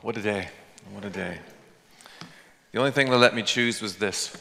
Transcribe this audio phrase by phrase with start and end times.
[0.00, 0.48] what a day.
[0.92, 1.38] What a day.
[2.70, 4.36] The only thing that let me choose was this.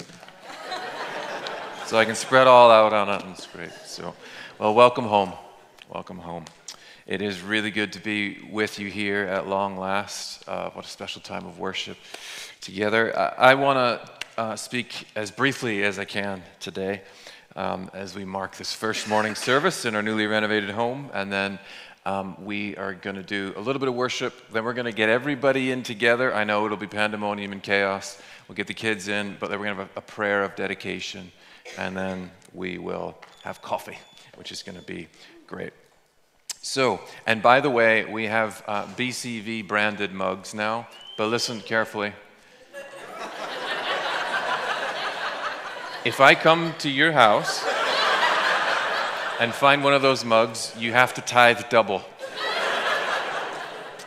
[1.88, 3.72] so I can spread all out on it, and it's great.
[3.86, 4.14] So,
[4.60, 5.34] well, welcome home.
[5.90, 6.46] Welcome home.
[7.08, 10.48] It is really good to be with you here at long last.
[10.48, 11.98] Uh, what a special time of worship
[12.62, 13.18] together.
[13.18, 17.02] I, I want to uh, speak as briefly as I can today
[17.58, 21.58] um, as we mark this first morning service in our newly renovated home, and then
[22.08, 24.34] um, we are going to do a little bit of worship.
[24.54, 26.34] Then we're going to get everybody in together.
[26.34, 28.22] I know it'll be pandemonium and chaos.
[28.48, 30.56] We'll get the kids in, but then we're going to have a, a prayer of
[30.56, 31.34] dedication.
[31.78, 33.98] And then we will have coffee,
[34.36, 35.10] which is going to be
[35.48, 35.74] great.
[36.62, 40.88] So, and by the way, we have uh, BCV branded mugs now,
[41.18, 42.14] but listen carefully.
[46.06, 47.66] if I come to your house,
[49.40, 52.02] and find one of those mugs, you have to tithe double.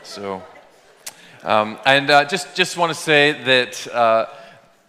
[0.03, 0.43] so,
[1.45, 4.27] um, and uh, just, just want to say that uh,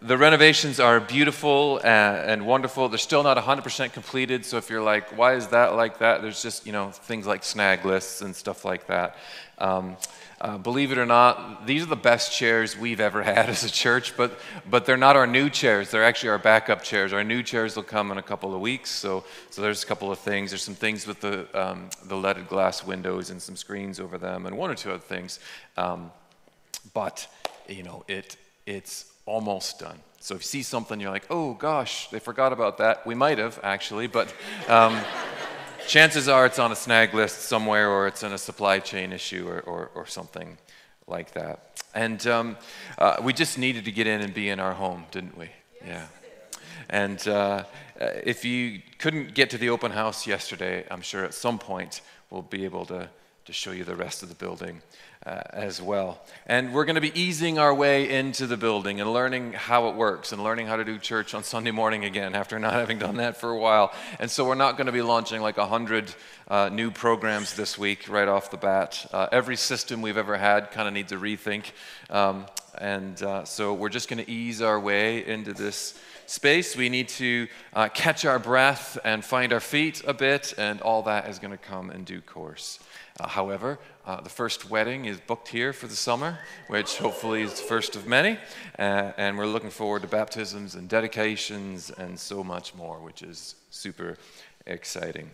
[0.02, 2.90] the renovations are beautiful and, and, wonderful.
[2.90, 6.24] They're still not 100% completed, so if you're like, why is that like that?
[6.24, 9.16] There's just, you know, things like snag lists and stuff like that.
[9.60, 9.96] Um,
[10.42, 13.70] uh, believe it or not, these are the best chairs we've ever had as a
[13.70, 15.92] church, but, but they're not our new chairs.
[15.92, 17.14] They're actually our backup chairs.
[17.14, 18.90] Our new chairs will come in a couple of weeks.
[18.90, 20.50] So, so there's a couple of things.
[20.50, 24.48] There's some things with the, um, the leaded glass windows and some screens over them,
[24.48, 25.40] and one or two other things.
[25.78, 26.12] Um,
[26.96, 27.28] but,
[27.70, 30.00] you know, it, it's almost done.
[30.22, 33.06] So if you see something, you're like, oh gosh, they forgot about that.
[33.06, 34.34] We might have, actually, but.
[34.68, 35.00] Um,
[35.88, 39.48] chances are it's on a snag list somewhere or it's in a supply chain issue
[39.48, 40.58] or, or, or something
[41.08, 41.82] like that.
[41.94, 42.58] And um,
[42.98, 45.50] uh, we just needed to get in and be in our home, didn't we?
[45.82, 45.88] Yes.
[45.88, 46.08] Yeah.
[46.90, 47.64] And uh,
[48.00, 52.42] if you couldn't get to the open house yesterday, I'm sure at some point we'll
[52.42, 53.10] be able to,
[53.46, 54.82] to show you the rest of the building
[55.26, 56.20] uh, as well.
[56.48, 59.96] And we're going to be easing our way into the building and learning how it
[59.96, 63.18] works and learning how to do church on Sunday morning again after not having done
[63.18, 63.94] that for a while.
[64.20, 66.14] And so we're not going to be launching like 100
[66.48, 69.06] uh, new programs this week right off the bat.
[69.14, 71.66] Uh, every system we've ever had kind of needs a rethink.
[72.10, 72.46] Um,
[72.82, 75.94] and uh, so we're just going to ease our way into this
[76.26, 76.76] space.
[76.76, 81.04] We need to uh, catch our breath and find our feet a bit, and all
[81.04, 82.80] that is going to come in due course.
[83.20, 87.54] Uh, however, uh, the first wedding is booked here for the summer, which hopefully is
[87.54, 88.38] the first of many.
[88.80, 93.56] Uh, and we're looking forward to baptisms and dedications and so much more, which is
[93.70, 94.18] super
[94.66, 95.30] exciting.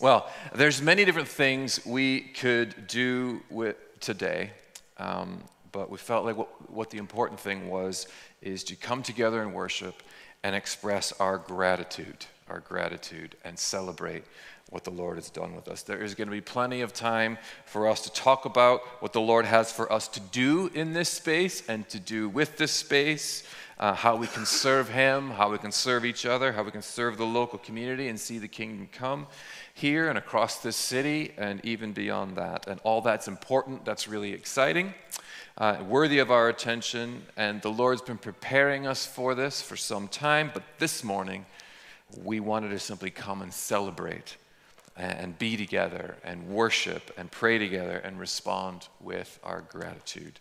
[0.00, 4.50] Well, there's many different things we could do with today,
[4.98, 5.42] um,
[5.76, 8.06] but we felt like what, what the important thing was
[8.40, 10.02] is to come together and worship
[10.42, 14.24] and express our gratitude, our gratitude, and celebrate
[14.70, 15.82] what the Lord has done with us.
[15.82, 17.36] There is going to be plenty of time
[17.66, 21.10] for us to talk about what the Lord has for us to do in this
[21.10, 23.44] space and to do with this space,
[23.78, 26.80] uh, how we can serve Him, how we can serve each other, how we can
[26.80, 29.26] serve the local community and see the kingdom come
[29.74, 32.66] here and across this city and even beyond that.
[32.66, 34.94] And all that's important, that's really exciting.
[35.58, 40.06] Uh, worthy of our attention, and the Lord's been preparing us for this for some
[40.06, 41.46] time, but this morning
[42.22, 44.36] we wanted to simply come and celebrate
[44.98, 50.40] and be together and worship and pray together and respond with our gratitude.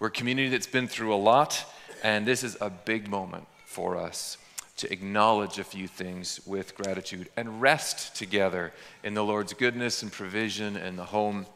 [0.00, 1.64] We're a community that's been through a lot,
[2.02, 4.38] and this is a big moment for us
[4.78, 8.72] to acknowledge a few things with gratitude and rest together
[9.04, 11.46] in the Lord's goodness and provision and the home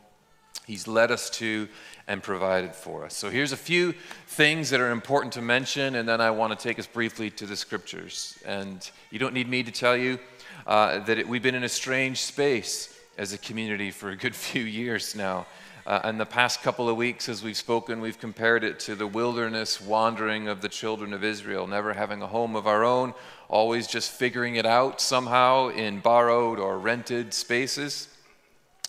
[0.66, 1.68] He's led us to
[2.06, 3.16] and provided for us.
[3.16, 3.94] So here's a few
[4.26, 7.46] things that are important to mention, and then I want to take us briefly to
[7.46, 8.38] the scriptures.
[8.44, 10.18] And you don't need me to tell you
[10.66, 14.34] uh, that it, we've been in a strange space as a community for a good
[14.50, 15.46] few years now.
[15.84, 19.06] Uh, and the past couple of weeks, as we've spoken, we've compared it to the
[19.06, 23.12] wilderness wandering of the children of Israel, never having a home of our own,
[23.48, 28.06] always just figuring it out somehow in borrowed or rented spaces,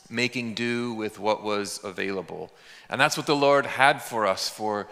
[0.09, 2.51] making do with what was available.
[2.89, 4.87] And that's what the Lord had for us for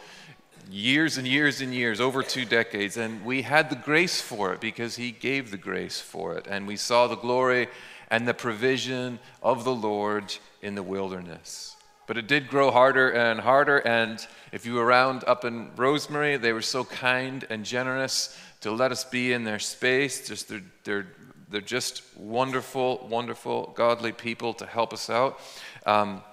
[0.69, 2.97] years and years and years, over two decades.
[2.97, 6.47] And we had the grace for it because He gave the grace for it.
[6.47, 7.67] And we saw the glory
[8.09, 11.75] and the provision of the Lord in the wilderness.
[12.07, 13.77] But it did grow harder and harder.
[13.77, 18.71] And if you were around up in Rosemary, they were so kind and generous to
[18.71, 20.27] let us be in their space.
[20.27, 21.07] Just they're, they're,
[21.51, 25.39] they're just wonderful, wonderful, godly people to help us out.
[25.85, 26.23] Um,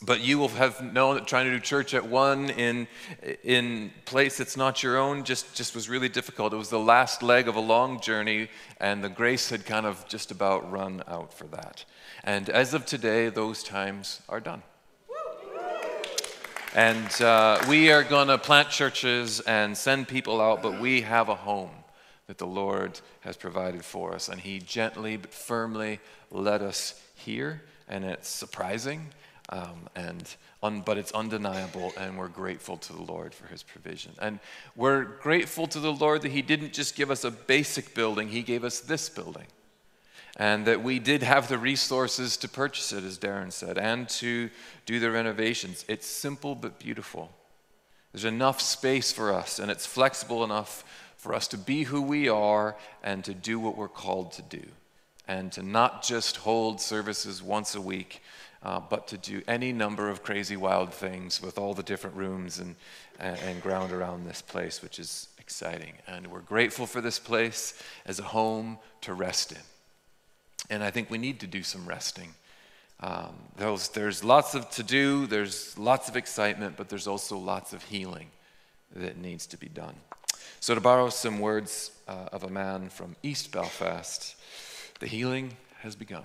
[0.00, 2.86] but you will have known that trying to do church at one in
[3.42, 6.52] in place that's not your own just just was really difficult.
[6.52, 8.48] It was the last leg of a long journey,
[8.80, 11.84] and the grace had kind of just about run out for that.
[12.22, 14.62] And as of today, those times are done.
[16.74, 21.28] And uh, we are going to plant churches and send people out, but we have
[21.28, 21.70] a home
[22.28, 24.28] that the Lord has provided for us.
[24.28, 25.98] And He gently but firmly
[26.30, 27.62] led us here.
[27.88, 29.08] And it's surprising,
[29.48, 31.92] um, and un- but it's undeniable.
[31.98, 34.12] And we're grateful to the Lord for His provision.
[34.22, 34.38] And
[34.76, 38.42] we're grateful to the Lord that He didn't just give us a basic building, He
[38.42, 39.46] gave us this building
[40.38, 44.48] and that we did have the resources to purchase it, as Darren said, and to
[44.86, 45.84] do the renovations.
[45.88, 47.32] It's simple but beautiful.
[48.12, 50.84] There's enough space for us, and it's flexible enough
[51.18, 54.64] for us to be who we are and to do what we're called to do,
[55.26, 58.22] and to not just hold services once a week.
[58.60, 62.58] Uh, but to do any number of crazy, wild things with all the different rooms
[62.58, 62.74] and,
[63.20, 65.92] and, and ground around this place, which is exciting.
[66.08, 69.58] And we're grateful for this place as a home to rest in.
[70.70, 72.34] And I think we need to do some resting.
[73.00, 77.72] Um, there's, there's lots of to do, there's lots of excitement, but there's also lots
[77.72, 78.26] of healing
[78.96, 79.94] that needs to be done.
[80.60, 84.34] So, to borrow some words uh, of a man from East Belfast,
[84.98, 86.24] the healing has begun.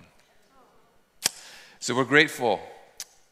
[1.79, 2.59] So, we're grateful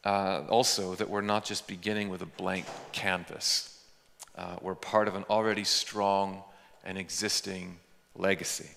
[0.06, 3.80] uh, also that we're not just beginning with a blank canvas,
[4.38, 6.44] uh, we're part of an already strong
[6.83, 7.77] and existing
[8.15, 8.69] legacy.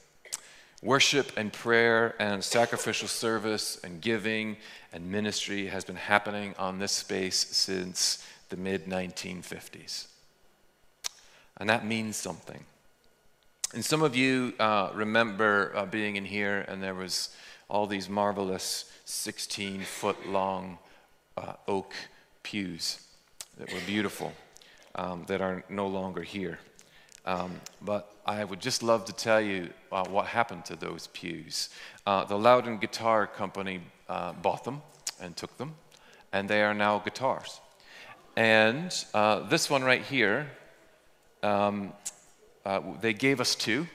[0.82, 4.56] Worship and prayer and sacrificial service and giving
[4.93, 10.06] and ministry has been happening on this space since the mid 1950s.
[11.58, 12.64] And that means something.
[13.74, 17.30] And some of you uh, remember uh, being in here, and there was
[17.68, 20.78] all these marvelous 16 foot long
[21.36, 21.92] uh, oak
[22.44, 23.00] pews
[23.58, 24.32] that were beautiful
[24.94, 26.60] um, that are no longer here.
[27.26, 31.70] Um, but I would just love to tell you uh, what happened to those pews.
[32.06, 34.82] Uh, the Lowden Guitar Company uh, bought them
[35.20, 35.74] and took them,
[36.32, 37.60] and they are now guitars.
[38.36, 38.90] And
[39.50, 40.48] this one right here,
[41.44, 41.93] um,
[42.64, 43.87] uh, they gave us two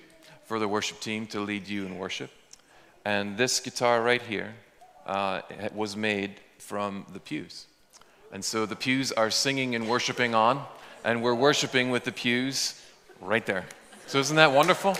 [0.45, 2.31] for the worship team to lead you in worship.
[3.03, 4.53] And this guitar right here
[5.05, 5.41] uh,
[5.73, 7.65] was made from the pews.
[8.31, 10.63] And so the pews are singing and worshiping on,
[11.03, 12.79] and we're worshiping with the pews
[13.19, 13.65] right there.
[14.05, 14.95] So, isn't that wonderful?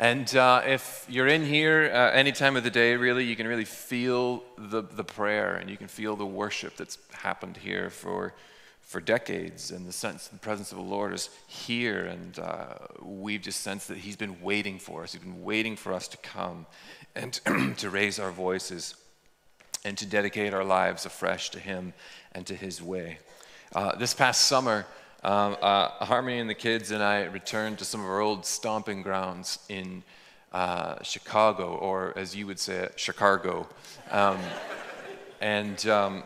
[0.00, 3.48] And uh, if you're in here uh, any time of the day, really, you can
[3.48, 8.32] really feel the, the prayer and you can feel the worship that's happened here for,
[8.80, 9.72] for decades.
[9.72, 12.04] And the sense, the presence of the Lord is here.
[12.04, 15.14] And uh, we've just sensed that He's been waiting for us.
[15.14, 16.66] He's been waiting for us to come
[17.16, 17.32] and
[17.78, 18.94] to raise our voices
[19.84, 21.92] and to dedicate our lives afresh to Him
[22.32, 23.18] and to His way.
[23.74, 24.86] Uh, this past summer,
[25.24, 29.02] um, uh, Harmony and the kids and I returned to some of our old stomping
[29.02, 30.02] grounds in
[30.52, 33.66] uh, Chicago, or as you would say Chicago.
[34.10, 34.38] Um,
[35.40, 36.22] and um,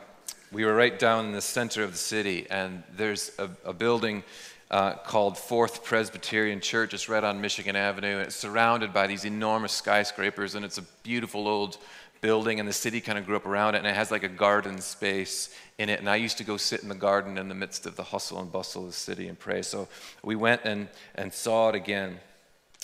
[0.52, 4.22] we were right down in the center of the city, and there's a, a building
[4.70, 6.94] uh, called Fourth Presbyterian Church.
[6.94, 8.18] It's right on Michigan Avenue.
[8.18, 11.78] and It's surrounded by these enormous skyscrapers, and it's a beautiful old
[12.22, 14.28] building and the city kind of grew up around it and it has like a
[14.28, 15.98] garden space in it.
[15.98, 18.40] And i used to go sit in the garden in the midst of the hustle
[18.40, 19.60] and bustle of the city and pray.
[19.60, 19.88] So
[20.22, 22.18] we went and, and saw it again.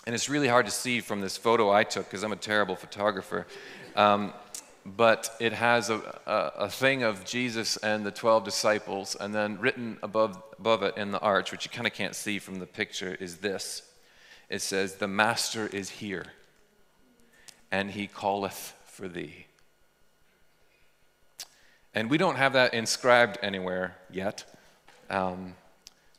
[0.07, 2.77] And it's really hard to see from this photo i took because i'm a terrible
[2.77, 3.47] photographer.
[3.97, 4.35] Um,
[4.85, 9.59] but it has a, a, a, thing of jesus and the 12 disciples and then
[9.61, 12.67] written above, above it in the arch which you kind of can't see from the
[12.67, 13.83] picture is this.
[14.49, 16.27] It says the master is here
[17.71, 19.47] and he calleth for thee.
[21.95, 24.45] And we don't have that inscribed anywhere yet,
[25.09, 25.55] um,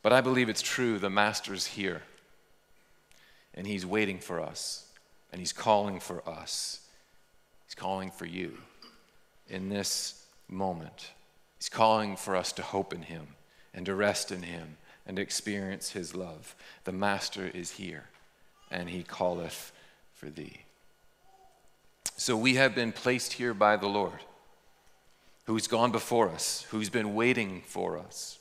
[0.02, 0.98] but I believe it's true.
[0.98, 2.00] The Master's here,
[3.52, 4.86] and He's waiting for us,
[5.30, 6.80] and He's calling for us.
[7.66, 8.56] He's calling for you
[9.46, 11.10] in this moment.
[11.58, 13.26] He's calling for us to hope in Him
[13.74, 16.56] and to rest in Him and experience His love.
[16.84, 18.04] The Master is here,
[18.70, 19.70] and He calleth
[20.14, 20.62] for thee.
[22.20, 24.20] So we have been placed here by the Lord,
[25.46, 28.38] who's gone before us, who's been waiting for us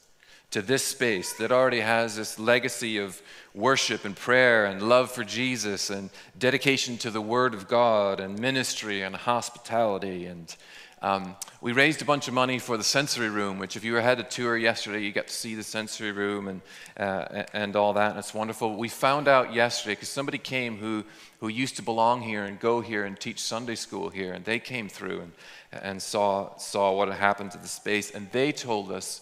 [0.51, 3.21] to this space that already has this legacy of
[3.53, 8.38] worship and prayer and love for Jesus and dedication to the Word of God and
[8.38, 10.25] ministry and hospitality.
[10.25, 10.53] And
[11.01, 14.20] um, we raised a bunch of money for the sensory room, which, if you had
[14.20, 16.62] a tour yesterday, you got to see the sensory room and,
[16.98, 18.75] uh, and all that, and it's wonderful.
[18.75, 21.06] We found out yesterday because somebody came who,
[21.39, 24.60] who used to belong here and go here and teach Sunday school here, and they
[24.60, 25.32] came through and,
[25.72, 29.22] and saw, saw what had happened to the space, and they told us.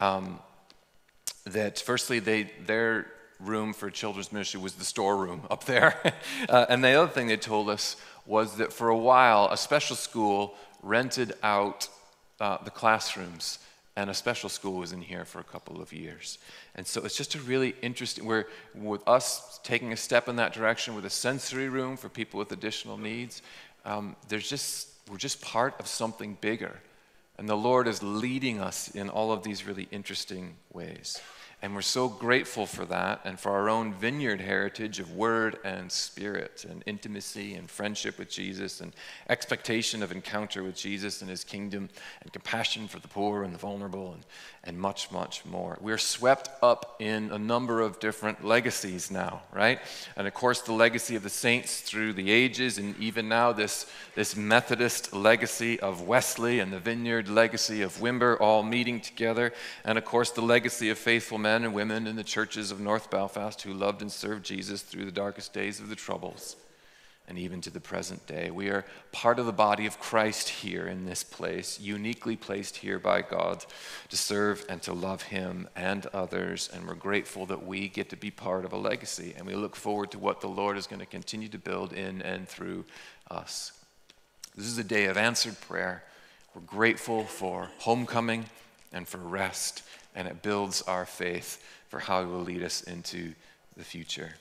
[0.00, 0.40] Um,
[1.44, 3.06] that firstly, they, their
[3.40, 5.96] room for children's ministry was the storeroom up there.
[6.48, 9.96] uh, and the other thing they told us was that for a while, a special
[9.96, 11.88] school rented out
[12.40, 13.58] uh, the classrooms,
[13.94, 16.38] and a special school was in here for a couple of years.
[16.74, 20.52] And so it's just a really interesting, where with us taking a step in that
[20.52, 23.42] direction with a sensory room for people with additional needs,
[23.84, 26.80] um, there's just, we're just part of something bigger.
[27.38, 31.20] And the Lord is leading us in all of these really interesting ways.
[31.62, 35.92] And we're so grateful for that and for our own vineyard heritage of word and
[35.92, 38.92] spirit and intimacy and friendship with Jesus and
[39.28, 41.88] expectation of encounter with Jesus and his kingdom
[42.20, 44.24] and compassion for the poor and the vulnerable and,
[44.64, 45.76] and much, much more.
[45.80, 49.80] We're swept up in a number of different legacies now, right?
[50.16, 53.90] And of course, the legacy of the saints through the ages, and even now, this,
[54.14, 59.52] this Methodist legacy of Wesley and the vineyard legacy of Wimber all meeting together.
[59.84, 63.10] And of course, the legacy of faithful men and women in the churches of North
[63.10, 66.56] Belfast who loved and served Jesus through the darkest days of the Troubles
[67.28, 68.50] and even to the present day.
[68.50, 72.98] We are part of the body of Christ here in this place, uniquely placed here
[72.98, 73.64] by God
[74.08, 76.68] to serve and to love Him and others.
[76.72, 79.34] And we're grateful that we get to be part of a legacy.
[79.36, 82.22] And we look forward to what the Lord is going to continue to build in
[82.22, 82.84] and through
[83.30, 83.72] us.
[84.56, 86.02] This is a day of answered prayer.
[86.54, 88.46] We're grateful for homecoming
[88.92, 89.82] and for rest
[90.14, 93.34] and it builds our faith for how He will lead us into
[93.76, 94.34] the future.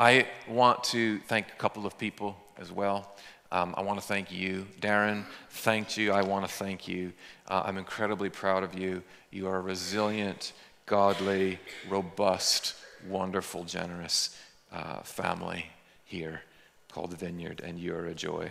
[0.00, 3.12] I want to thank a couple of people as well.
[3.52, 4.66] Um, I want to thank you.
[4.80, 6.10] Darren thanked you.
[6.10, 7.12] I want to thank you.
[7.46, 9.02] Uh, I'm incredibly proud of you.
[9.30, 10.54] You are a resilient,
[10.86, 12.76] godly, robust,
[13.10, 14.40] wonderful, generous
[14.72, 15.66] uh, family
[16.06, 16.44] here
[16.90, 18.48] called the Vineyard, and you're a joy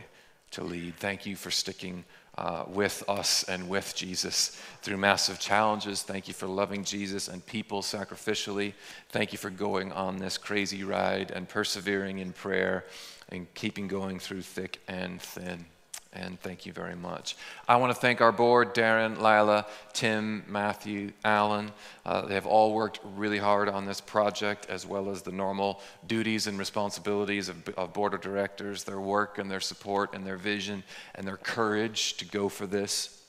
[0.51, 0.97] to lead.
[0.97, 2.05] Thank you for sticking
[2.37, 6.03] uh, with us and with Jesus through massive challenges.
[6.03, 8.73] Thank you for loving Jesus and people sacrificially.
[9.09, 12.85] Thank you for going on this crazy ride and persevering in prayer
[13.29, 15.65] and keeping going through thick and thin
[16.13, 17.35] and thank you very much.
[17.67, 21.71] I want to thank our board Darren, Lila, Tim, Matthew, Alan.
[22.05, 25.81] Uh, they have all worked really hard on this project, as well as the normal
[26.07, 30.37] duties and responsibilities of, of board of directors, their work and their support and their
[30.37, 30.83] vision
[31.15, 33.23] and their courage to go for this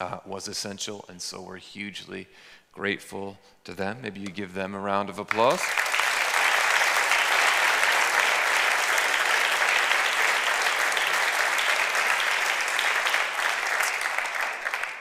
[0.00, 2.26] uh, was essential, and so we're hugely
[2.72, 3.98] grateful to them.
[4.02, 5.62] Maybe you give them a round of applause.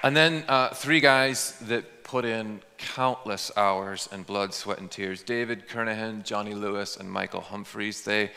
[0.05, 5.23] And then uh, three guys that put in countless hours and blood, sweat, and tears
[5.23, 8.03] David Kernahan, Johnny Lewis, and Michael Humphreys.
[8.03, 8.29] They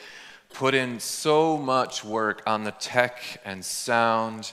[0.55, 4.53] put in so much work on the tech and sound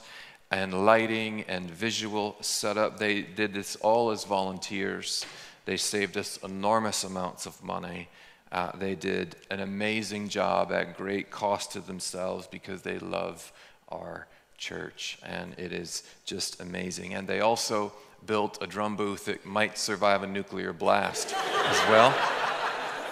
[0.51, 3.00] and lighting and visual setup.
[3.00, 5.25] They did this all as volunteers.
[5.63, 8.10] They saved us enormous amounts of money.
[8.51, 13.53] Uh, they did an amazing job at great cost to themselves because they love
[13.88, 17.13] our church, and it is just amazing.
[17.13, 17.93] And they also
[18.25, 22.13] built a drum booth that might survive a nuclear blast as well.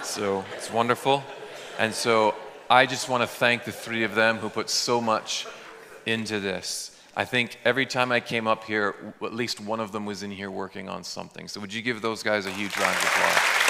[0.04, 1.24] So it's wonderful.
[1.80, 2.36] And so
[2.70, 5.46] I just want to thank the three of them who put so much
[6.06, 6.90] into this.
[7.16, 10.32] I think every time I came up here, at least one of them was in
[10.32, 11.48] here working on something.
[11.48, 13.63] So would you give those guys a huge round of applause?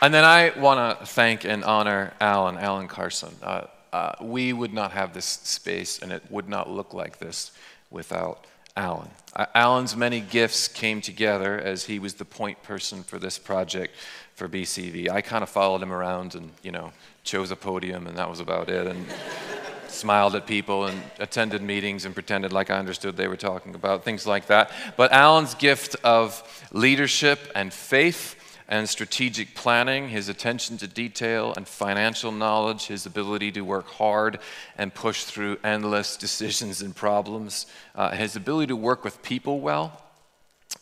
[0.00, 3.34] And then I want to thank and honor Alan, Alan Carson.
[3.42, 3.62] Uh,
[3.92, 7.50] uh, we would not have this space and it would not look like this
[7.90, 9.10] without Alan.
[9.34, 13.92] Uh, Alan's many gifts came together as he was the point person for this project
[14.36, 15.10] for BCV.
[15.10, 16.92] I kind of followed him around and, you know,
[17.24, 18.86] chose a podium and that was about it.
[18.86, 19.04] And
[19.88, 24.04] smiled at people and attended meetings and pretended like I understood they were talking about,
[24.04, 24.70] things like that.
[24.96, 28.36] But Alan's gift of leadership and faith
[28.68, 34.38] and strategic planning, his attention to detail and financial knowledge, his ability to work hard
[34.76, 40.02] and push through endless decisions and problems, uh, his ability to work with people well,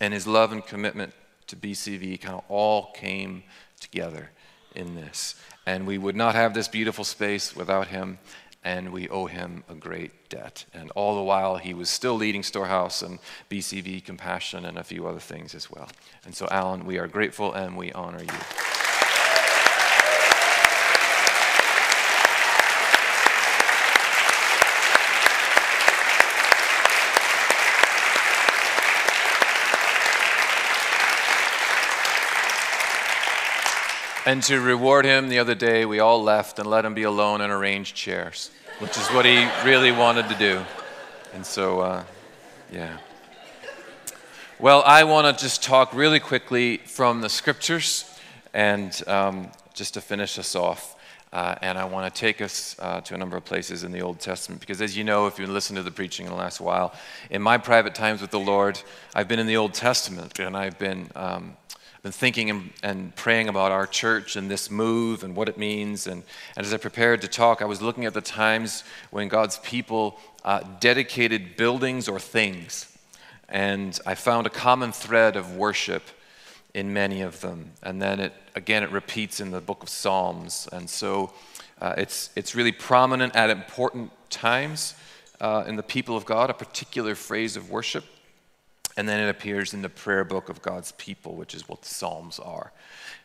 [0.01, 1.13] and his love and commitment
[1.47, 3.45] to BCV kind of all came
[3.79, 4.31] together
[4.75, 5.37] in this.
[5.65, 8.19] And we would not have this beautiful space without him,
[8.67, 10.65] and we owe him a great debt.
[10.75, 15.07] And all the while, he was still leading Storehouse and BCV Compassion and a few
[15.07, 15.89] other things as well.
[16.25, 18.86] And so, Alan, we are grateful and we honor you.
[34.27, 37.41] And to reward him the other day, we all left and let him be alone
[37.43, 40.65] and arrange chairs, which is what he really wanted to do.
[41.33, 42.05] And so, uh,
[42.73, 42.97] yeah.
[44.59, 48.19] Well, I want to just talk really quickly from the scriptures
[48.53, 50.97] and um, just to finish us off.
[51.33, 54.01] Uh, and I want to take us uh, to a number of places in the
[54.01, 56.61] Old Testament because, as you know, if you've listened to the preaching in the last
[56.61, 56.95] while,
[57.31, 58.81] in my private times with the Lord,
[59.15, 61.57] I've been in the Old Testament and I've been um,
[62.07, 66.07] been thinking and, and, praying about our church and this move and what it means.
[66.07, 66.23] And,
[66.57, 70.21] and as I prepared to talk, I was looking at the times when God's people
[70.45, 72.97] uh, dedicated buildings or things.
[73.49, 76.05] And I found a common thread of worship
[76.75, 77.73] in many of them.
[77.83, 80.69] And then it, again, it repeats in the book of Psalms.
[80.71, 81.33] And so
[81.81, 84.95] uh, it's, it's really prominent at important times
[85.41, 88.05] uh, in the people of God, a particular phrase of worship.
[88.97, 91.89] And then it appears in the prayer book of God's people, which is what the
[91.89, 92.73] Psalms are.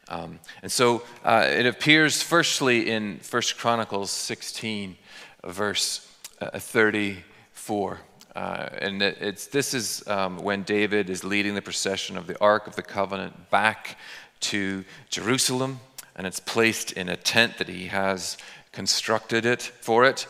[0.09, 4.97] Um, and so uh, it appears firstly in First Chronicles 16,
[5.45, 6.07] verse
[6.41, 7.99] uh, 34.
[8.35, 12.39] Uh, and it, it's, this is um, when David is leading the procession of the
[12.41, 13.97] Ark of the Covenant back
[14.41, 15.79] to Jerusalem,
[16.15, 18.37] and it's placed in a tent that he has
[18.73, 20.27] constructed it for it,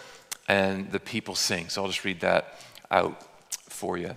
[0.47, 1.69] and the people sing.
[1.69, 2.59] So I'll just read that
[2.91, 3.23] out
[3.69, 4.15] for you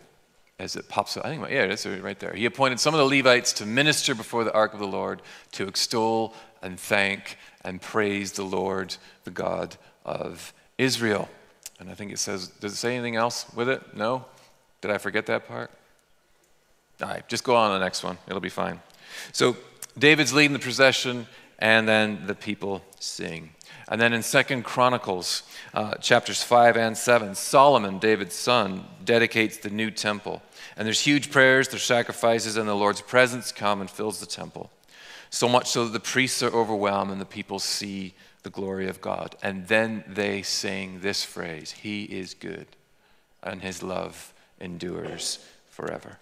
[0.58, 1.24] as it pops up.
[1.24, 2.32] I think, yeah, it is right there.
[2.32, 5.20] He appointed some of the Levites to minister before the ark of the Lord,
[5.52, 11.28] to extol and thank and praise the Lord, the God of Israel.
[11.80, 13.96] And I think it says, does it say anything else with it?
[13.96, 14.24] No?
[14.80, 15.70] Did I forget that part?
[17.02, 18.18] All right, just go on to the next one.
[18.28, 18.80] It'll be fine.
[19.32, 19.56] So
[19.98, 21.26] David's leading the procession,
[21.58, 23.50] and then the people sing.
[23.88, 29.70] And then in Second Chronicles, uh, chapters 5 and 7, Solomon, David's son, dedicates the
[29.70, 30.42] new temple.
[30.76, 34.70] And there's huge prayers, there's sacrifices, and the Lord's presence comes and fills the temple.
[35.30, 39.00] So much so that the priests are overwhelmed and the people see the glory of
[39.00, 39.36] God.
[39.42, 42.66] And then they sing this phrase He is good,
[43.42, 46.18] and His love endures forever.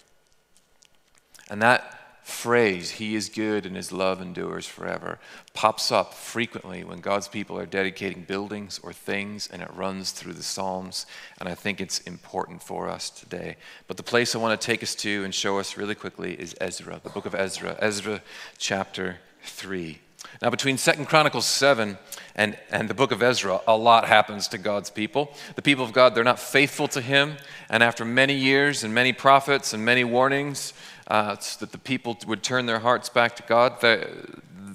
[1.50, 5.18] And that phrase, He is good and His love endures forever,
[5.54, 10.34] pops up frequently when God's people are dedicating buildings or things, and it runs through
[10.34, 11.06] the Psalms.
[11.40, 13.56] And I think it's important for us today.
[13.86, 16.54] But the place I want to take us to and show us really quickly is
[16.60, 18.22] Ezra, the book of Ezra, Ezra
[18.58, 19.98] chapter 3.
[20.40, 21.98] Now, between Second Chronicles 7
[22.34, 25.34] and, and the book of Ezra, a lot happens to God's people.
[25.56, 27.36] The people of God, they're not faithful to Him.
[27.68, 30.72] And after many years and many prophets and many warnings,
[31.06, 34.08] uh, so that the people would turn their hearts back to God, the,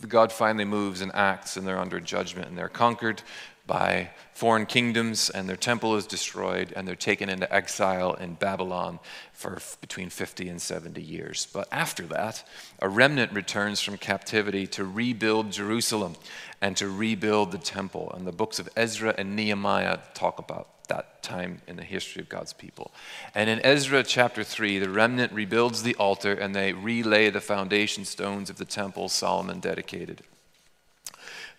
[0.08, 3.22] God finally moves and acts, and they're under judgment, and they're conquered
[3.68, 9.00] by foreign kingdoms, and their temple is destroyed, and they're taken into exile in Babylon
[9.34, 11.48] for between 50 and 70 years.
[11.52, 12.48] But after that,
[12.80, 16.16] a remnant returns from captivity to rebuild Jerusalem
[16.62, 18.12] and to rebuild the temple.
[18.16, 22.30] And the books of Ezra and Nehemiah talk about that time in the history of
[22.30, 22.92] God's people.
[23.36, 28.06] And in Ezra chapter 3, the remnant rebuilds the altar and they relay the foundation
[28.06, 30.24] stones of the temple Solomon dedicated.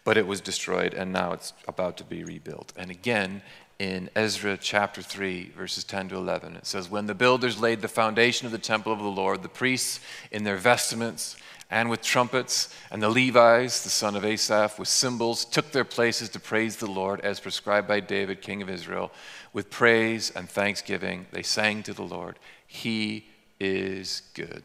[0.08, 2.72] But it was destroyed and now it's about to be rebuilt.
[2.78, 3.42] And again,
[3.78, 7.88] in Ezra chapter 3, verses 10 to 11, it says, When the builders laid the
[7.88, 11.36] foundation of the temple of the Lord, the priests in their vestments,
[11.70, 16.30] and with trumpets, and the Levites, the son of Asaph, with cymbals, took their places
[16.30, 19.12] to praise the Lord as prescribed by David, king of Israel.
[19.52, 23.26] With praise and thanksgiving, they sang to the Lord, He
[23.60, 24.64] is good,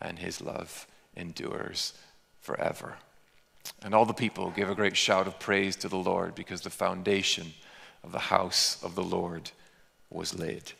[0.00, 1.92] and His love endures
[2.40, 2.96] forever.
[3.82, 6.70] And all the people gave a great shout of praise to the Lord because the
[6.70, 7.54] foundation
[8.04, 9.50] of the house of the Lord
[10.10, 10.72] was laid.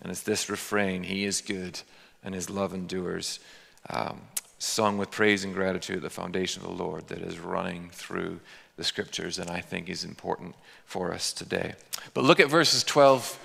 [0.00, 1.80] And it's this refrain, He is good,
[2.24, 3.38] and His love endures.
[3.90, 4.22] Um,
[4.62, 8.38] sung with praise and gratitude at the foundation of the Lord that is running through
[8.76, 11.74] the scriptures and I think is important for us today.
[12.14, 13.38] But look at verses 12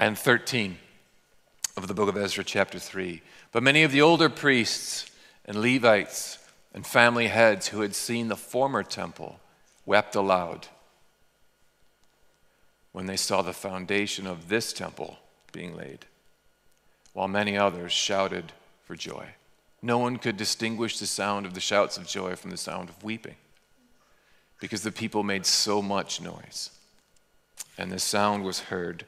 [0.00, 0.76] and 13
[1.76, 3.22] of the book of Ezra, chapter 3.
[3.52, 5.08] But many of the older priests
[5.44, 6.38] and Levites
[6.74, 9.38] and family heads who had seen the former temple
[9.86, 10.66] wept aloud
[12.90, 15.18] when they saw the foundation of this temple
[15.52, 16.04] being laid,
[17.12, 19.26] while many others shouted for joy.
[19.80, 23.04] no one could distinguish the sound of the shouts of joy from the sound of
[23.04, 23.36] weeping
[24.58, 26.70] because the people made so much noise,
[27.76, 29.04] and the sound was heard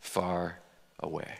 [0.00, 0.58] far
[0.98, 1.36] away.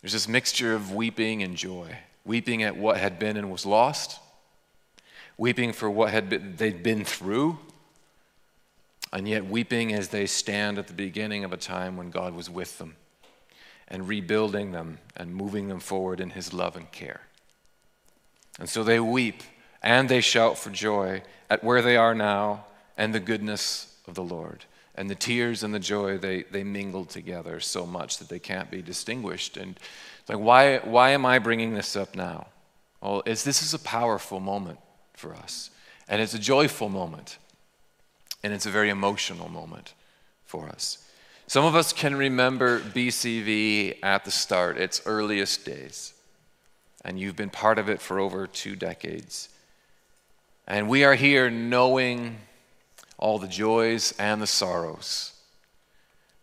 [0.00, 4.18] There's this mixture of weeping and joy weeping at what had been and was lost,
[5.38, 7.58] weeping for what had been, they'd been through,
[9.12, 12.50] and yet weeping as they stand at the beginning of a time when God was
[12.50, 12.96] with them
[13.88, 17.20] and rebuilding them and moving them forward in his love and care.
[18.58, 19.42] And so they weep
[19.82, 22.64] and they shout for joy at where they are now
[22.96, 24.64] and the goodness of the Lord.
[24.94, 28.70] And the tears and the joy, they, they mingle together so much that they can't
[28.70, 29.56] be distinguished.
[29.56, 29.78] And
[30.28, 32.48] like, why, why am I bringing this up now?
[33.00, 34.78] Well, it's, this is a powerful moment
[35.14, 35.70] for us.
[36.08, 37.38] And it's a joyful moment.
[38.42, 39.94] And it's a very emotional moment
[40.44, 41.06] for us.
[41.46, 46.12] Some of us can remember BCV at the start, its earliest days.
[47.04, 49.48] And you've been part of it for over two decades.
[50.66, 52.38] And we are here knowing
[53.16, 55.32] all the joys and the sorrows,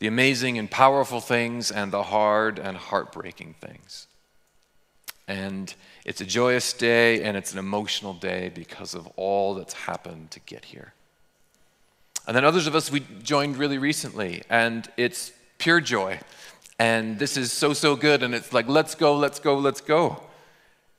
[0.03, 4.07] the amazing and powerful things, and the hard and heartbreaking things.
[5.29, 10.29] And it's a joyous day and it's an emotional day because of all that's happened
[10.31, 10.91] to get here.
[12.27, 16.19] And then others of us, we joined really recently, and it's pure joy.
[16.77, 20.21] And this is so, so good, and it's like, let's go, let's go, let's go.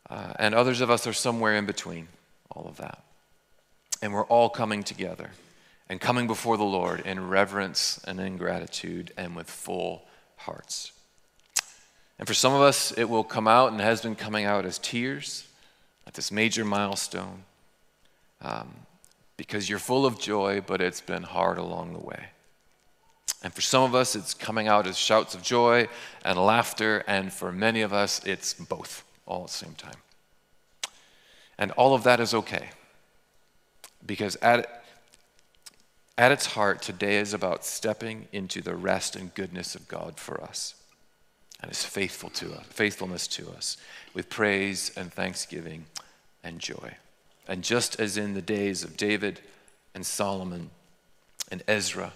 [0.09, 2.09] Uh, and others of us are somewhere in between
[2.51, 3.05] all of that.
[4.01, 5.29] And we're all coming together
[5.89, 10.93] and coming before the Lord in reverence and in gratitude and with full hearts.
[12.19, 14.79] And for some of us, it will come out and has been coming out as
[14.79, 15.47] tears
[16.07, 17.45] at this major milestone.
[18.41, 18.75] Um,
[19.37, 22.27] because you're full of joy, but it's been hard along the way.
[23.43, 25.89] And for some of us, it's coming out as shouts of joy
[26.25, 29.97] and laughter, and for many of us, it's both all at the same time.
[31.59, 32.71] And all of that is okay.
[34.07, 34.84] Because at,
[36.17, 40.41] at its heart, today is about stepping into the rest and goodness of God for
[40.41, 40.75] us
[41.61, 43.77] and his faithful to us, faithfulness to us
[44.13, 45.87] with praise and thanksgiving
[46.45, 46.95] and joy.
[47.49, 49.41] And just as in the days of David
[49.95, 50.71] and Solomon
[51.51, 52.13] and Ezra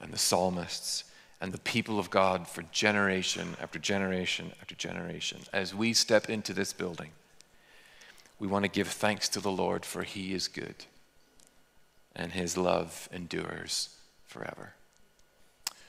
[0.00, 1.04] and the psalmists
[1.40, 6.54] and the people of God for generation after generation after generation, as we step into
[6.54, 7.10] this building,
[8.38, 10.86] we want to give thanks to the Lord for he is good
[12.14, 13.96] and his love endures
[14.26, 14.74] forever.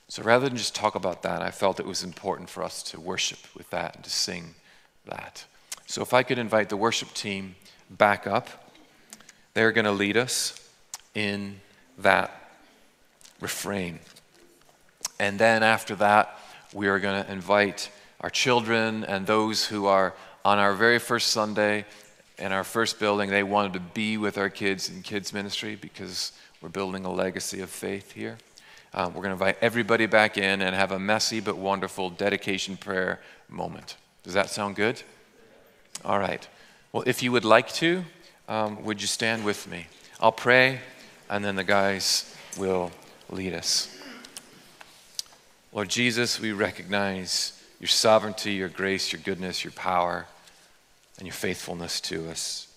[0.07, 2.99] So rather than just talk about that, I felt it was important for us to
[2.99, 4.55] worship with that and to sing
[5.05, 5.45] that.
[5.87, 7.55] So if I could invite the worship team
[7.97, 8.49] back up.
[9.53, 10.59] They're going to lead us
[11.13, 11.59] in
[11.99, 12.51] that
[13.39, 13.99] refrain.
[15.19, 16.39] And then after that,
[16.73, 21.29] we are going to invite our children and those who are on our very first
[21.29, 21.85] Sunday
[22.37, 23.29] in our first building.
[23.29, 27.61] They wanted to be with our kids in kids' ministry because we're building a legacy
[27.61, 28.37] of faith here.
[28.93, 32.77] Um, we're going to invite everybody back in and have a messy but wonderful dedication
[32.77, 33.19] prayer
[33.49, 33.97] moment.
[34.23, 35.01] Does that sound good?
[36.05, 36.47] All right.
[36.91, 38.03] Well, if you would like to,
[38.47, 39.87] um, would you stand with me?
[40.19, 40.79] I'll pray,
[41.29, 42.91] and then the guys will
[43.29, 43.89] lead us.
[45.71, 50.27] Lord Jesus, we recognize your sovereignty, your grace, your goodness, your power,
[51.17, 52.67] and your faithfulness to us.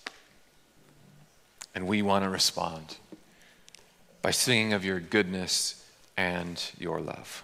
[1.73, 2.97] And we want to respond
[4.21, 7.43] by singing of your goodness and your love.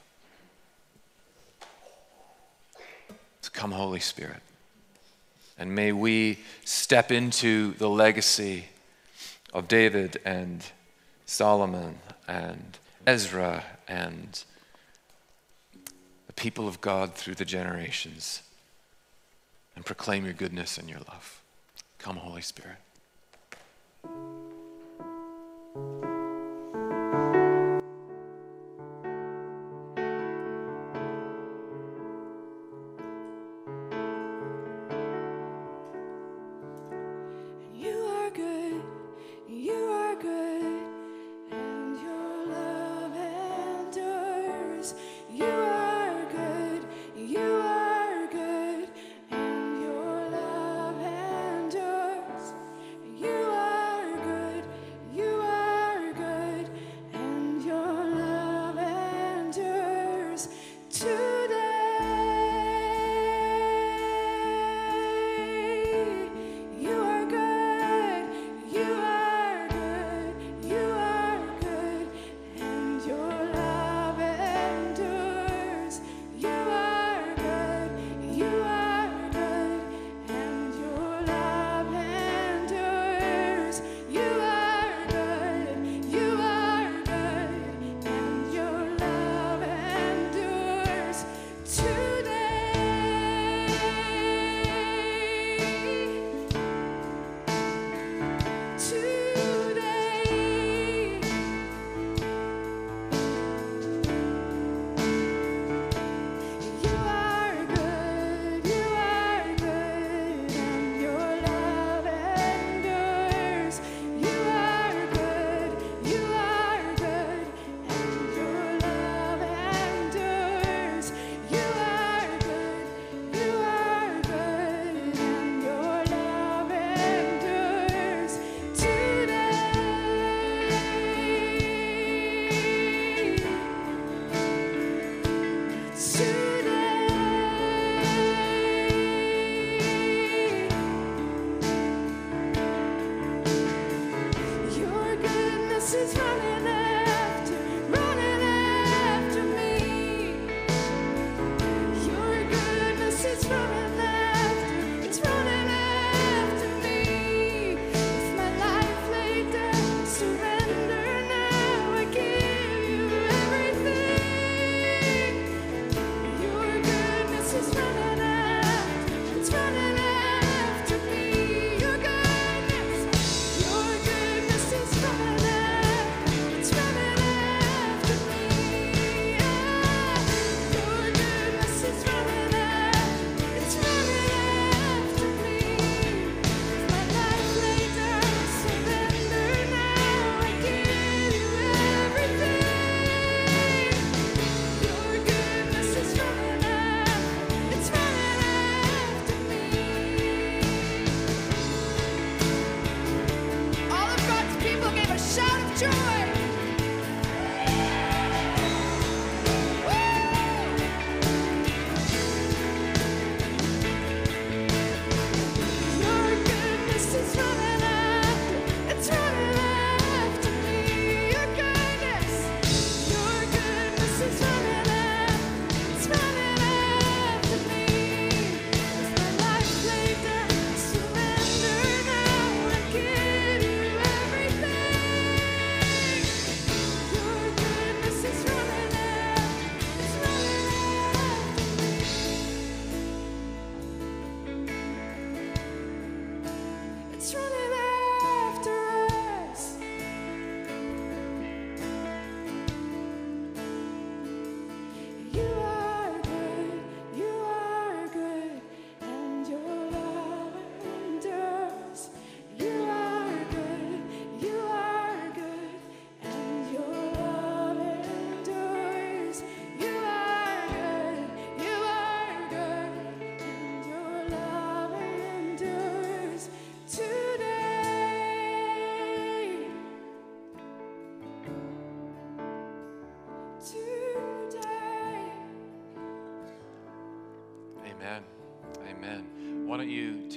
[3.41, 4.41] So come, Holy Spirit.
[5.57, 8.65] And may we step into the legacy
[9.53, 10.65] of David and
[11.25, 14.43] Solomon and Ezra and
[16.27, 18.41] the people of God through the generations
[19.75, 21.41] and proclaim your goodness and your love.
[21.97, 22.77] Come, Holy Spirit.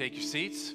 [0.06, 0.72] Take your seats?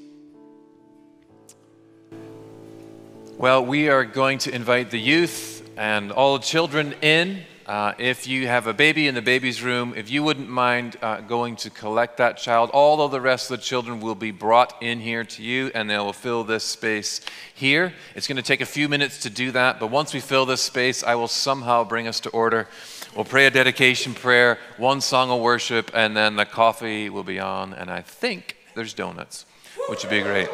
[3.38, 7.44] Well, we are going to invite the youth and all the children in.
[7.66, 11.22] Uh, if you have a baby in the baby's room, if you wouldn't mind uh,
[11.22, 14.84] going to collect that child, all of the rest of the children will be brought
[14.84, 17.22] in here to you and they will fill this space
[17.56, 17.94] here.
[18.16, 20.62] It's going to take a few minutes to do that, but once we fill this
[20.62, 22.68] space, I will somehow bring us to order.
[23.16, 27.40] We'll pray a dedication prayer, one song of worship, and then the coffee will be
[27.40, 27.74] on.
[27.74, 29.46] And I think there's donuts,
[29.90, 30.50] which would be great.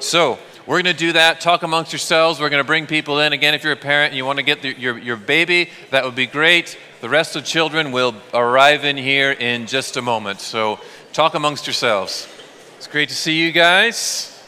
[0.00, 1.40] So, we're going to do that.
[1.40, 2.38] Talk amongst yourselves.
[2.38, 3.32] We're going to bring people in.
[3.32, 6.04] Again, if you're a parent and you want to get the, your, your baby, that
[6.04, 6.78] would be great.
[7.00, 10.40] The rest of children will arrive in here in just a moment.
[10.40, 10.78] So,
[11.12, 12.28] talk amongst yourselves.
[12.76, 14.40] It's great to see you guys.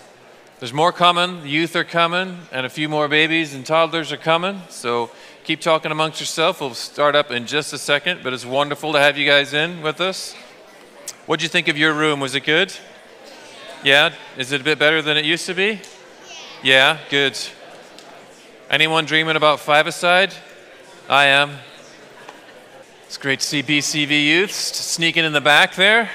[0.61, 1.43] There's more coming.
[1.43, 4.61] The youth are coming, and a few more babies and toddlers are coming.
[4.69, 5.11] So,
[5.43, 6.61] keep talking amongst yourself.
[6.61, 9.83] We'll start up in just a second, but it's wonderful to have you guys in
[9.83, 10.35] with us.
[11.27, 12.21] What'd you think of your room?
[12.21, 12.73] Was it good?
[13.85, 14.15] Yeah?
[14.39, 15.79] Is it a bit better than it used to be?
[16.63, 17.39] Yeah, good.
[18.71, 20.33] Anyone dreaming about five aside?
[21.07, 21.59] I am.
[23.05, 26.09] It's great to see BCV youths sneaking in the back there.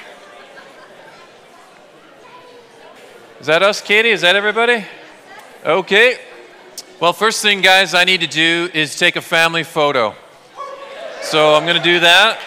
[3.40, 4.10] Is that us, Katie?
[4.10, 4.84] Is that everybody?
[5.64, 6.18] Okay.
[7.00, 10.16] Well, first thing, guys, I need to do is take a family photo.
[11.22, 12.40] So I'm going to do that.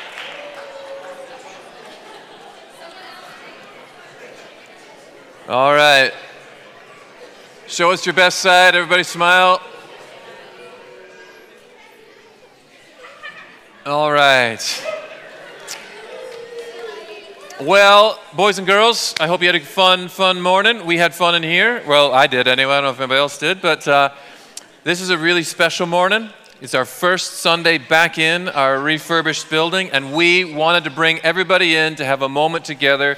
[5.48, 6.12] All right.
[7.66, 8.74] Show us your best side.
[8.74, 9.60] Everybody smile.
[13.84, 14.86] All right.
[17.60, 20.86] Well, boys and girls, I hope you had a fun, fun morning.
[20.86, 21.82] We had fun in here.
[21.86, 22.72] Well, I did anyway.
[22.72, 23.86] I don't know if anybody else did, but.
[23.86, 24.10] Uh,
[24.84, 26.28] this is a really special morning.
[26.60, 31.76] It's our first Sunday back in our refurbished building, and we wanted to bring everybody
[31.76, 33.16] in to have a moment together.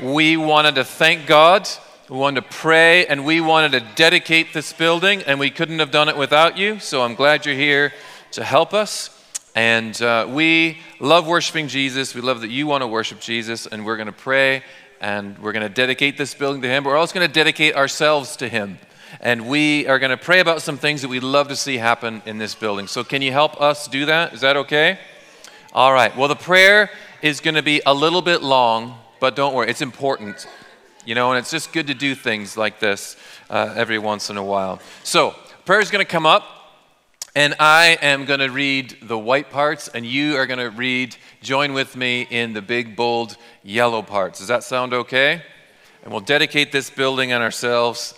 [0.00, 1.68] We wanted to thank God,
[2.08, 5.90] we wanted to pray, and we wanted to dedicate this building, and we couldn't have
[5.90, 6.78] done it without you.
[6.80, 7.92] So I'm glad you're here
[8.32, 9.10] to help us.
[9.54, 12.14] And uh, we love worshiping Jesus.
[12.14, 14.62] We love that you want to worship Jesus, and we're going to pray
[15.00, 16.84] and we're going to dedicate this building to Him.
[16.84, 18.78] But we're also going to dedicate ourselves to Him
[19.20, 22.22] and we are going to pray about some things that we'd love to see happen
[22.26, 22.86] in this building.
[22.86, 24.34] So, can you help us do that?
[24.34, 24.98] Is that okay?
[25.72, 26.16] All right.
[26.16, 26.90] Well, the prayer
[27.22, 30.46] is going to be a little bit long, but don't worry, it's important.
[31.04, 33.16] You know, and it's just good to do things like this
[33.48, 34.80] uh, every once in a while.
[35.04, 36.44] So, prayer is going to come up,
[37.36, 41.14] And I am going to read the white parts, and you are going to read,
[41.42, 44.38] join with me in the big, bold, yellow parts.
[44.38, 45.42] Does that sound okay?
[46.02, 48.14] And we'll dedicate this building and ourselves,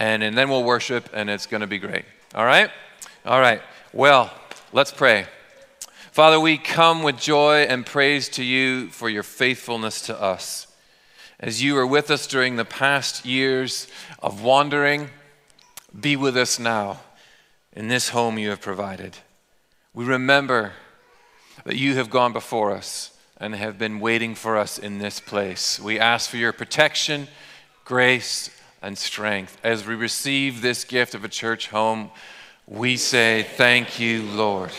[0.00, 2.06] and, and then we'll worship, and it's going to be great.
[2.34, 2.68] All right?
[3.24, 3.62] All right.
[3.92, 4.32] Well,
[4.72, 5.26] let's pray.
[6.16, 10.66] Father, we come with joy and praise to you for your faithfulness to us.
[11.38, 13.86] As you were with us during the past years
[14.22, 15.10] of wandering,
[16.00, 17.00] be with us now
[17.74, 19.18] in this home you have provided.
[19.92, 20.72] We remember
[21.64, 25.78] that you have gone before us and have been waiting for us in this place.
[25.78, 27.28] We ask for your protection,
[27.84, 28.48] grace,
[28.80, 29.58] and strength.
[29.62, 32.10] As we receive this gift of a church home,
[32.66, 34.72] we say, Thank you, Lord.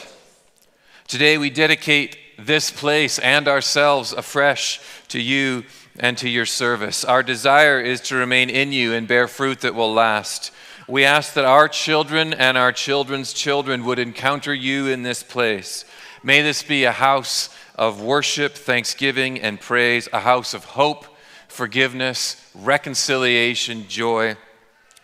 [1.08, 5.64] Today we dedicate this place and ourselves afresh to you
[5.98, 7.06] and to your service.
[7.06, 10.52] Our desire is to remain in you and bear fruit that will last.
[10.86, 15.86] We ask that our children and our children's children would encounter you in this place.
[16.24, 21.06] May this be a house of worship, thanksgiving, and praise, a house of hope,
[21.48, 24.36] forgiveness, reconciliation, joy,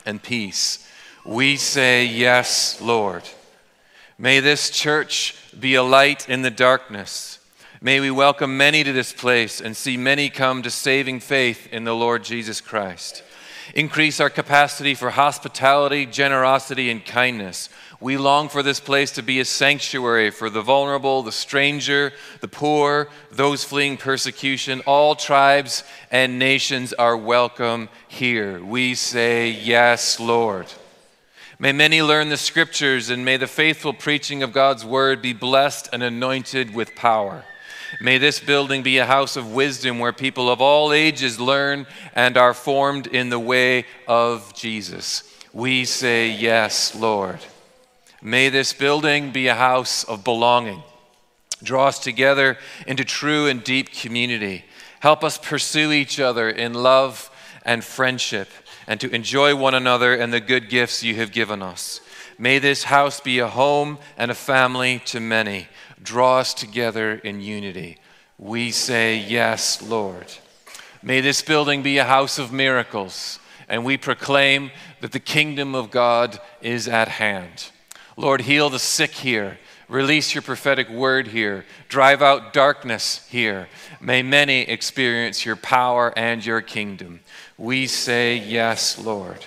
[0.05, 0.85] and peace.
[1.25, 3.23] We say, Yes, Lord.
[4.23, 7.39] May this church be a light in the darkness.
[7.81, 11.83] May we welcome many to this place and see many come to saving faith in
[11.83, 13.21] the Lord Jesus Christ.
[13.75, 17.67] Increase our capacity for hospitality, generosity, and kindness.
[17.99, 22.47] We long for this place to be a sanctuary for the vulnerable, the stranger, the
[22.47, 24.81] poor, those fleeing persecution.
[24.85, 28.63] All tribes and nations are welcome here.
[28.63, 30.67] We say, Yes, Lord.
[31.59, 35.89] May many learn the scriptures, and may the faithful preaching of God's word be blessed
[35.93, 37.45] and anointed with power.
[38.01, 41.85] May this building be a house of wisdom where people of all ages learn
[42.15, 45.23] and are formed in the way of Jesus.
[45.53, 47.39] We say, Yes, Lord.
[48.21, 50.81] May this building be a house of belonging.
[51.61, 54.65] Draw us together into true and deep community.
[55.01, 57.29] Help us pursue each other in love
[57.63, 58.49] and friendship
[58.87, 62.01] and to enjoy one another and the good gifts you have given us.
[62.37, 65.67] May this house be a home and a family to many
[66.01, 67.97] draw us together in unity.
[68.37, 70.27] We say, Yes, Lord.
[71.01, 75.91] May this building be a house of miracles, and we proclaim that the kingdom of
[75.91, 77.71] God is at hand.
[78.15, 79.57] Lord, heal the sick here.
[79.89, 81.65] Release your prophetic word here.
[81.89, 83.67] Drive out darkness here.
[83.99, 87.19] May many experience your power and your kingdom.
[87.57, 89.45] We say, Yes, Lord.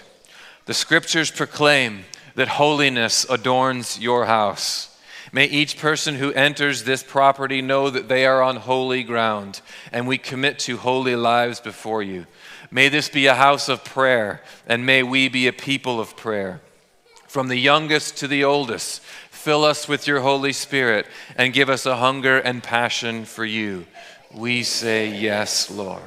[0.66, 4.96] The scriptures proclaim that holiness adorns your house.
[5.32, 9.60] May each person who enters this property know that they are on holy ground,
[9.92, 12.26] and we commit to holy lives before you.
[12.70, 16.60] May this be a house of prayer, and may we be a people of prayer.
[17.26, 21.86] From the youngest to the oldest, fill us with your Holy Spirit and give us
[21.86, 23.86] a hunger and passion for you.
[24.34, 26.02] We say, Yes, Lord.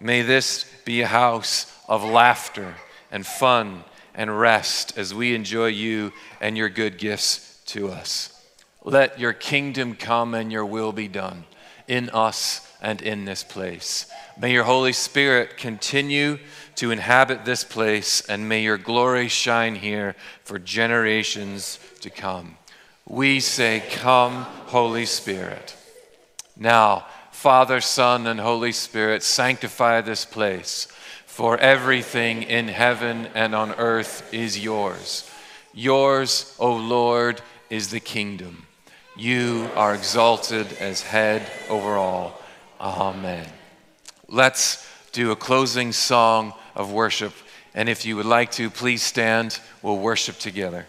[0.00, 2.74] May this be a house of laughter
[3.10, 8.30] and fun and rest as we enjoy you and your good gifts to us.
[8.84, 11.44] Let your kingdom come and your will be done
[11.88, 14.06] in us and in this place.
[14.38, 16.38] May your Holy Spirit continue
[16.76, 22.56] to inhabit this place, and may your glory shine here for generations to come.
[23.06, 25.76] We say, Come, Holy Spirit.
[26.56, 27.06] Now,
[27.44, 30.88] Father, Son, and Holy Spirit, sanctify this place,
[31.26, 35.30] for everything in heaven and on earth is yours.
[35.74, 38.66] Yours, O Lord is the kingdom.
[39.14, 42.40] You are exalted as head over all.
[42.80, 43.46] Amen.
[44.26, 47.34] Let's do a closing song of worship.
[47.74, 49.60] And if you would like to, please stand.
[49.82, 50.86] We'll worship together.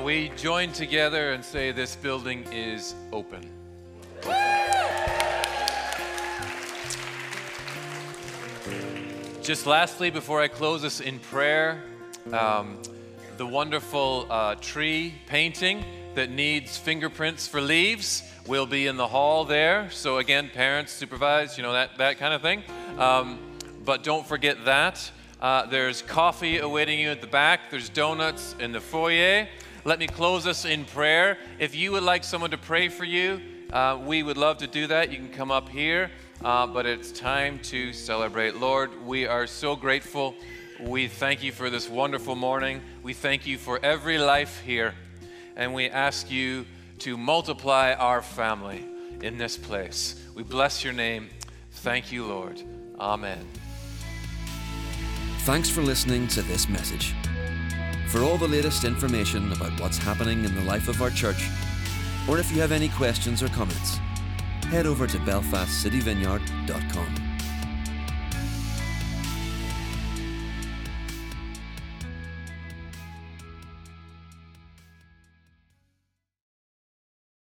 [0.00, 3.50] Well, we join together and say this building is open.
[9.42, 11.82] Just lastly, before I close this in prayer,
[12.32, 12.78] um,
[13.36, 15.84] the wonderful uh, tree painting
[16.14, 19.90] that needs fingerprints for leaves will be in the hall there.
[19.90, 22.62] So again, parents supervise, you know that that kind of thing.
[22.96, 23.38] Um,
[23.84, 25.10] but don't forget that.
[25.42, 27.70] Uh, there's coffee awaiting you at the back.
[27.70, 29.46] There's donuts in the foyer.
[29.84, 31.38] Let me close us in prayer.
[31.58, 33.40] If you would like someone to pray for you,
[33.72, 35.10] uh, we would love to do that.
[35.10, 36.10] You can come up here.
[36.42, 38.56] Uh, but it's time to celebrate.
[38.56, 40.34] Lord, we are so grateful.
[40.80, 42.80] We thank you for this wonderful morning.
[43.02, 44.94] We thank you for every life here.
[45.54, 46.64] And we ask you
[47.00, 48.86] to multiply our family
[49.20, 50.18] in this place.
[50.34, 51.28] We bless your name.
[51.72, 52.62] Thank you, Lord.
[52.98, 53.46] Amen.
[55.40, 57.14] Thanks for listening to this message.
[58.10, 61.48] For all the latest information about what's happening in the life of our church,
[62.28, 64.00] or if you have any questions or comments,
[64.64, 67.29] head over to belfastcityvineyard.com.